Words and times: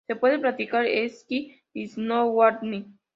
Se 0.07 0.15
puede 0.15 0.39
practicar 0.39 0.87
esquí 0.87 1.61
y 1.73 1.87
"snowboarding". 1.87 2.97